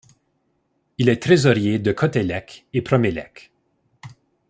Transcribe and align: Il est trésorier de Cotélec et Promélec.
Il 0.97 1.09
est 1.09 1.21
trésorier 1.21 1.77
de 1.77 1.91
Cotélec 1.91 2.65
et 2.73 2.81
Promélec. 2.81 3.51